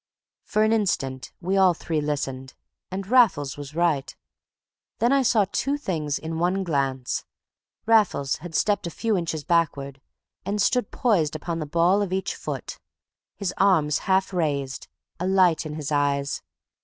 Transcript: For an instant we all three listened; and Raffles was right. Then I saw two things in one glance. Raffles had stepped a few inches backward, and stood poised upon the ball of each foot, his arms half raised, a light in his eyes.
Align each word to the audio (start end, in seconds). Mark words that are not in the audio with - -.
For 0.45 0.63
an 0.63 0.73
instant 0.73 1.31
we 1.41 1.57
all 1.57 1.75
three 1.75 2.01
listened; 2.01 2.55
and 2.89 3.05
Raffles 3.05 3.55
was 3.55 3.75
right. 3.75 4.15
Then 4.97 5.11
I 5.13 5.21
saw 5.21 5.45
two 5.51 5.77
things 5.77 6.17
in 6.17 6.39
one 6.39 6.63
glance. 6.63 7.23
Raffles 7.85 8.37
had 8.37 8.55
stepped 8.55 8.87
a 8.87 8.89
few 8.89 9.15
inches 9.15 9.43
backward, 9.43 10.01
and 10.43 10.59
stood 10.59 10.89
poised 10.89 11.35
upon 11.35 11.59
the 11.59 11.67
ball 11.67 12.01
of 12.01 12.11
each 12.11 12.33
foot, 12.33 12.79
his 13.37 13.53
arms 13.59 13.99
half 14.09 14.33
raised, 14.33 14.87
a 15.19 15.27
light 15.27 15.67
in 15.67 15.75
his 15.75 15.91
eyes. 15.91 16.41